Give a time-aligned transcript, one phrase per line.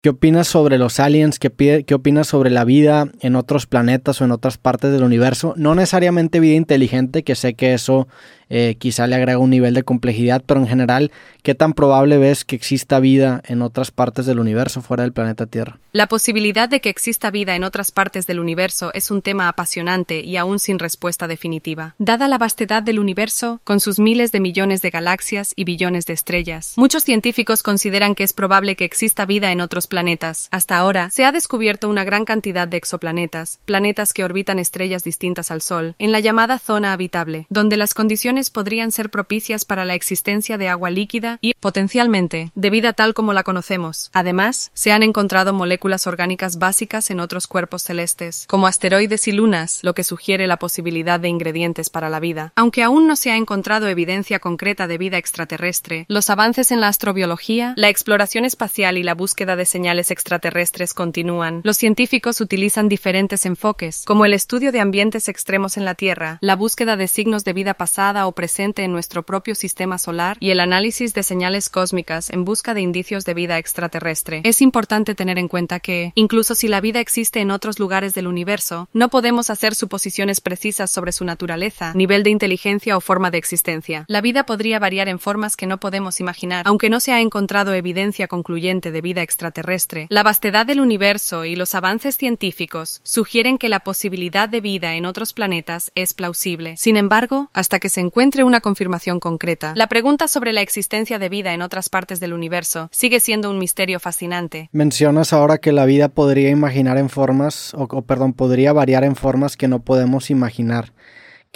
[0.00, 1.40] ¿Qué opinas sobre los aliens?
[1.40, 1.50] ¿Qué,
[1.84, 5.54] ¿Qué, opinas sobre la vida en otros planetas o en otras partes del universo?
[5.56, 8.06] No necesariamente vida inteligente, que sé que eso
[8.50, 11.10] eh, quizá le agrega un nivel de complejidad, pero en general,
[11.42, 15.46] ¿qué tan probable ves que exista vida en otras partes del universo fuera del planeta
[15.46, 15.78] Tierra?
[15.92, 20.20] La posibilidad de que exista vida en otras partes del universo es un tema apasionante
[20.20, 21.94] y aún sin respuesta definitiva.
[21.98, 26.12] Dada la vastedad del universo, con sus miles de millones de galaxias y billones de
[26.12, 30.48] estrellas, muchos científicos consideran que es probable que exista vida en otros planetas.
[30.50, 35.50] Hasta ahora, se ha descubierto una gran cantidad de exoplanetas, planetas que orbitan estrellas distintas
[35.50, 39.94] al Sol, en la llamada zona habitable, donde las condiciones podrían ser propicias para la
[39.94, 44.10] existencia de agua líquida y, potencialmente, de vida tal como la conocemos.
[44.12, 49.80] Además, se han encontrado moléculas orgánicas básicas en otros cuerpos celestes, como asteroides y lunas,
[49.82, 52.52] lo que sugiere la posibilidad de ingredientes para la vida.
[52.56, 56.88] Aunque aún no se ha encontrado evidencia concreta de vida extraterrestre, los avances en la
[56.88, 61.60] astrobiología, la exploración espacial y la búsqueda de señales extraterrestres continúan.
[61.64, 66.56] Los científicos utilizan diferentes enfoques, como el estudio de ambientes extremos en la Tierra, la
[66.56, 71.14] búsqueda de signos de vida pasada presente en nuestro propio sistema solar y el análisis
[71.14, 74.42] de señales cósmicas en busca de indicios de vida extraterrestre.
[74.44, 78.26] Es importante tener en cuenta que, incluso si la vida existe en otros lugares del
[78.26, 83.38] universo, no podemos hacer suposiciones precisas sobre su naturaleza, nivel de inteligencia o forma de
[83.38, 84.04] existencia.
[84.08, 87.74] La vida podría variar en formas que no podemos imaginar, aunque no se ha encontrado
[87.74, 90.06] evidencia concluyente de vida extraterrestre.
[90.10, 95.06] La vastedad del universo y los avances científicos sugieren que la posibilidad de vida en
[95.06, 96.76] otros planetas es plausible.
[96.76, 99.74] Sin embargo, hasta que se encuentre encuentre una confirmación concreta.
[99.76, 103.60] La pregunta sobre la existencia de vida en otras partes del universo sigue siendo un
[103.60, 104.70] misterio fascinante.
[104.72, 109.56] Mencionas ahora que la vida podría imaginar en formas, o, perdón, podría variar en formas
[109.56, 110.92] que no podemos imaginar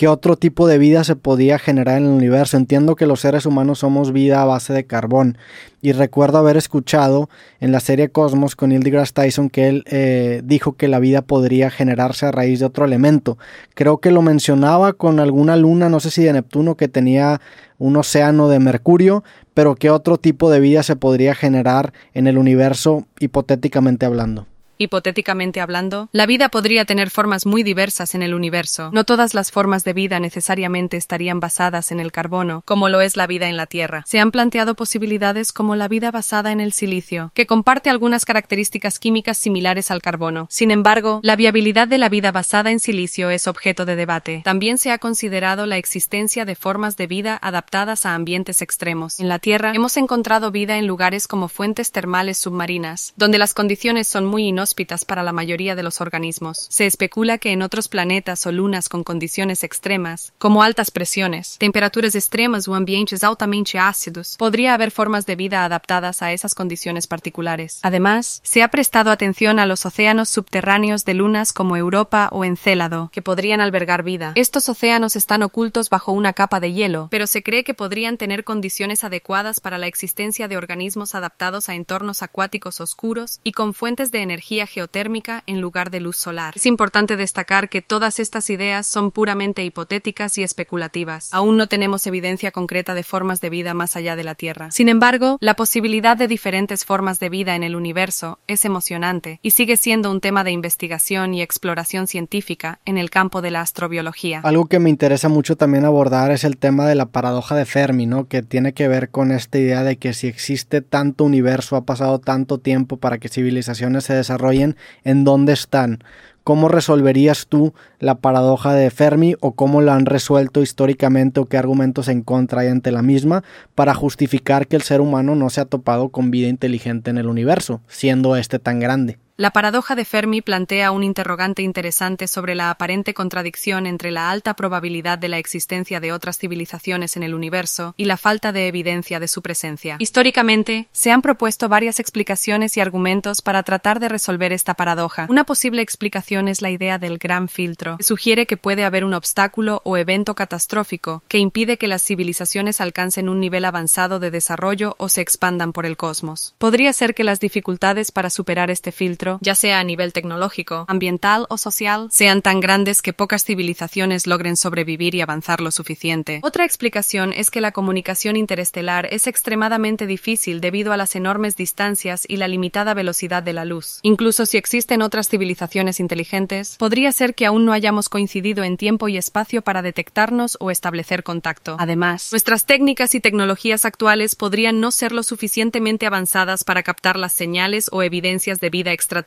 [0.02, 2.56] qué otro tipo de vida se podía generar en el universo.
[2.56, 5.38] Entiendo que los seres humanos somos vida a base de carbón
[5.80, 10.42] y recuerdo haber escuchado en la serie Cosmos con Neil deGrasse Tyson que él eh,
[10.44, 13.38] dijo que la vida podría generarse a raíz de otro elemento.
[13.74, 17.40] Creo que lo mencionaba con alguna luna, no sé si de Neptuno, que tenía
[17.78, 19.22] un océano de Mercurio,
[19.54, 24.48] pero qué otro tipo de vida se podría generar en el universo hipotéticamente hablando.
[24.82, 28.90] Hipotéticamente hablando, la vida podría tener formas muy diversas en el universo.
[28.92, 33.16] No todas las formas de vida necesariamente estarían basadas en el carbono, como lo es
[33.16, 34.02] la vida en la Tierra.
[34.08, 38.98] Se han planteado posibilidades como la vida basada en el silicio, que comparte algunas características
[38.98, 40.48] químicas similares al carbono.
[40.50, 44.42] Sin embargo, la viabilidad de la vida basada en silicio es objeto de debate.
[44.44, 49.20] También se ha considerado la existencia de formas de vida adaptadas a ambientes extremos.
[49.20, 54.08] En la Tierra hemos encontrado vida en lugares como fuentes termales submarinas, donde las condiciones
[54.08, 56.66] son muy inhóspitas para la mayoría de los organismos.
[56.70, 62.14] Se especula que en otros planetas o lunas con condiciones extremas, como altas presiones, temperaturas
[62.14, 67.80] extremas o ambientes altamente ácidos, podría haber formas de vida adaptadas a esas condiciones particulares.
[67.82, 73.10] Además, se ha prestado atención a los océanos subterráneos de lunas como Europa o Encélado,
[73.12, 74.32] que podrían albergar vida.
[74.36, 78.44] Estos océanos están ocultos bajo una capa de hielo, pero se cree que podrían tener
[78.44, 84.10] condiciones adecuadas para la existencia de organismos adaptados a entornos acuáticos oscuros y con fuentes
[84.12, 86.52] de energía geotérmica en lugar de luz solar.
[86.56, 91.32] Es importante destacar que todas estas ideas son puramente hipotéticas y especulativas.
[91.32, 94.70] Aún no tenemos evidencia concreta de formas de vida más allá de la Tierra.
[94.70, 99.52] Sin embargo, la posibilidad de diferentes formas de vida en el universo es emocionante y
[99.52, 104.40] sigue siendo un tema de investigación y exploración científica en el campo de la astrobiología.
[104.44, 108.06] Algo que me interesa mucho también abordar es el tema de la paradoja de Fermi,
[108.06, 108.28] ¿no?
[108.28, 112.18] Que tiene que ver con esta idea de que si existe tanto universo, ha pasado
[112.18, 116.00] tanto tiempo para que civilizaciones se desarrollen en dónde están.
[116.44, 121.56] ¿Cómo resolverías tú la paradoja de Fermi o cómo la han resuelto históricamente o qué
[121.56, 123.44] argumentos en contra hay ante la misma
[123.76, 127.28] para justificar que el ser humano no se ha topado con vida inteligente en el
[127.28, 129.18] universo, siendo este tan grande?
[129.42, 134.54] La paradoja de Fermi plantea un interrogante interesante sobre la aparente contradicción entre la alta
[134.54, 139.18] probabilidad de la existencia de otras civilizaciones en el universo y la falta de evidencia
[139.18, 139.96] de su presencia.
[139.98, 145.26] Históricamente, se han propuesto varias explicaciones y argumentos para tratar de resolver esta paradoja.
[145.28, 149.12] Una posible explicación es la idea del gran filtro, que sugiere que puede haber un
[149.12, 154.94] obstáculo o evento catastrófico que impide que las civilizaciones alcancen un nivel avanzado de desarrollo
[154.98, 156.54] o se expandan por el cosmos.
[156.58, 161.46] Podría ser que las dificultades para superar este filtro ya sea a nivel tecnológico, ambiental
[161.48, 166.40] o social, sean tan grandes que pocas civilizaciones logren sobrevivir y avanzar lo suficiente.
[166.42, 172.24] Otra explicación es que la comunicación interestelar es extremadamente difícil debido a las enormes distancias
[172.28, 174.00] y la limitada velocidad de la luz.
[174.02, 179.08] Incluso si existen otras civilizaciones inteligentes, podría ser que aún no hayamos coincidido en tiempo
[179.08, 181.76] y espacio para detectarnos o establecer contacto.
[181.78, 187.32] Además, nuestras técnicas y tecnologías actuales podrían no ser lo suficientemente avanzadas para captar las
[187.32, 189.21] señales o evidencias de vida extraterrestre.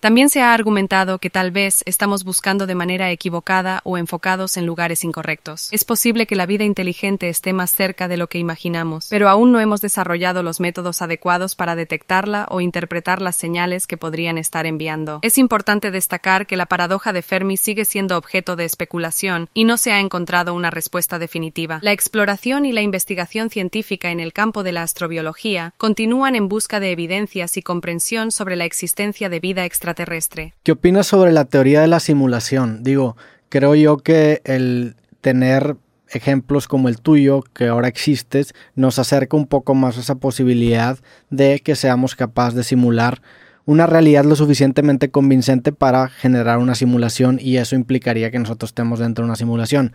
[0.00, 4.66] También se ha argumentado que tal vez estamos buscando de manera equivocada o enfocados en
[4.66, 5.68] lugares incorrectos.
[5.70, 9.52] Es posible que la vida inteligente esté más cerca de lo que imaginamos, pero aún
[9.52, 14.66] no hemos desarrollado los métodos adecuados para detectarla o interpretar las señales que podrían estar
[14.66, 15.18] enviando.
[15.22, 19.76] Es importante destacar que la paradoja de Fermi sigue siendo objeto de especulación y no
[19.76, 21.78] se ha encontrado una respuesta definitiva.
[21.82, 26.80] La exploración y la investigación científica en el campo de la astrobiología continúan en busca
[26.80, 30.54] de evidencias y comprensión sobre la existencia de vida extraterrestre.
[30.62, 32.82] ¿Qué opinas sobre la teoría de la simulación?
[32.82, 33.16] Digo,
[33.48, 35.76] creo yo que el tener
[36.08, 40.98] ejemplos como el tuyo, que ahora existes, nos acerca un poco más a esa posibilidad
[41.30, 43.20] de que seamos capaces de simular
[43.66, 48.98] una realidad lo suficientemente convincente para generar una simulación y eso implicaría que nosotros estemos
[48.98, 49.92] dentro de una simulación.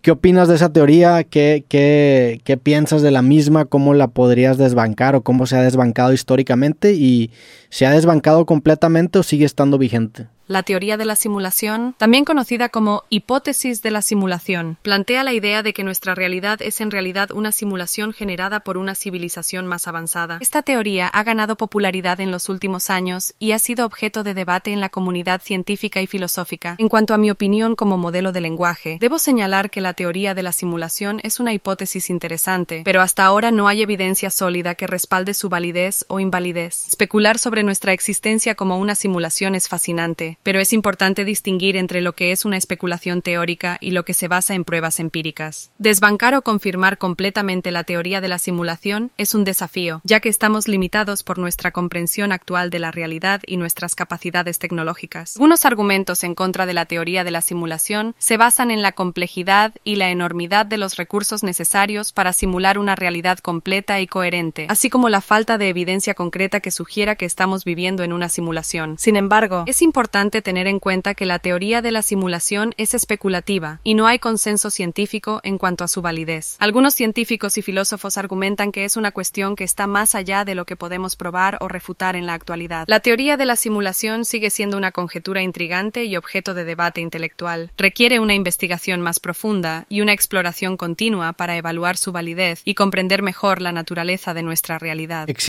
[0.00, 1.22] ¿Qué opinas de esa teoría?
[1.22, 3.64] ¿Qué, qué, qué piensas de la misma?
[3.64, 6.94] ¿Cómo la podrías desbancar o cómo se ha desbancado históricamente?
[6.94, 7.30] ¿Y
[7.70, 10.26] se ha desbancado completamente o sigue estando vigente?
[10.48, 15.62] La teoría de la simulación, también conocida como hipótesis de la simulación, plantea la idea
[15.62, 20.38] de que nuestra realidad es en realidad una simulación generada por una civilización más avanzada.
[20.40, 24.72] Esta teoría ha ganado popularidad en los últimos años y ha sido objeto de debate
[24.72, 26.74] en la comunidad científica y filosófica.
[26.78, 30.42] En cuanto a mi opinión como modelo de lenguaje, debo señalar que la teoría de
[30.42, 35.34] la simulación es una hipótesis interesante, pero hasta ahora no hay evidencia sólida que respalde
[35.34, 36.88] su validez o invalidez.
[36.88, 42.14] Especular sobre nuestra existencia como una simulación es fascinante, pero es importante distinguir entre lo
[42.14, 45.70] que es una especulación teórica y lo que se basa en pruebas empíricas.
[45.78, 50.68] Desbancar o confirmar completamente la teoría de la simulación es un desafío, ya que estamos
[50.68, 55.36] limitados por nuestra comprensión actual de la realidad y nuestras capacidades tecnológicas.
[55.36, 59.74] Algunos argumentos en contra de la teoría de la simulación se basan en la complejidad
[59.84, 64.90] y la enormidad de los recursos necesarios para simular una realidad completa y coherente, así
[64.90, 68.96] como la falta de evidencia concreta que sugiera que estamos viviendo en una simulación.
[68.98, 69.82] Sin embargo, es
[70.22, 74.20] importante tener en cuenta que la teoría de la simulación es especulativa y no hay
[74.20, 76.54] consenso científico en cuanto a su validez.
[76.60, 80.64] Algunos científicos y filósofos argumentan que es una cuestión que está más allá de lo
[80.64, 82.84] que podemos probar o refutar en la actualidad.
[82.86, 87.72] La teoría de la simulación sigue siendo una conjetura intrigante y objeto de debate intelectual.
[87.76, 93.22] Requiere una investigación más profunda y una exploración continua para evaluar su validez y comprender
[93.22, 95.26] mejor la naturaleza de nuestra realidad.